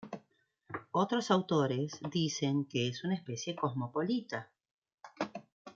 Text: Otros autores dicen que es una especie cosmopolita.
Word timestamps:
Otros 0.93 1.29
autores 1.29 1.99
dicen 2.11 2.65
que 2.65 2.87
es 2.87 3.03
una 3.03 3.13
especie 3.13 3.55
cosmopolita. 3.55 4.49